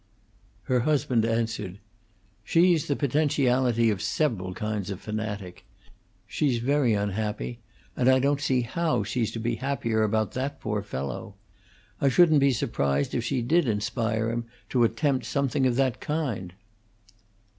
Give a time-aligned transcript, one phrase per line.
[0.63, 1.77] Her husband answered:
[2.43, 5.63] "She's the potentiality of several kinds of fanatic.
[6.25, 7.59] She's very unhappy,
[7.95, 11.35] and I don't see how she's to be happier about that poor fellow.
[12.01, 16.55] I shouldn't be surprised if she did inspire him to attempt something of that kind."